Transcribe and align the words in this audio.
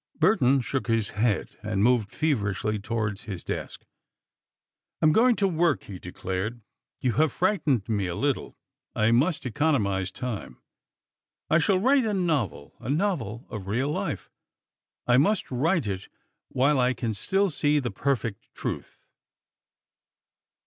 Burton 0.17 0.61
shook 0.61 0.87
his 0.87 1.09
head 1.09 1.59
and 1.61 1.83
moved 1.83 2.09
feverishly 2.11 2.79
towards 2.79 3.25
his 3.25 3.43
desk. 3.43 3.85
"I 4.99 5.05
am 5.05 5.11
going 5.11 5.35
to 5.35 5.47
work," 5.47 5.83
he 5.83 5.99
declared. 5.99 6.61
"You 7.01 7.11
have 7.11 7.31
frightened 7.31 7.87
me 7.87 8.07
a 8.07 8.15
little. 8.15 8.57
I 8.95 9.11
must 9.11 9.45
economize 9.45 10.11
time. 10.11 10.57
I 11.51 11.59
shall 11.59 11.77
write 11.77 12.03
a 12.05 12.15
novel, 12.15 12.73
a 12.79 12.89
novel 12.89 13.45
of 13.51 13.67
real 13.67 13.89
life. 13.91 14.31
I 15.05 15.17
must 15.17 15.51
write 15.51 15.85
it 15.85 16.07
while 16.49 16.79
I 16.79 16.95
can 16.95 17.13
still 17.13 17.51
see 17.51 17.77
the 17.77 17.91
perfect 17.91 18.47
truth." 18.55 19.05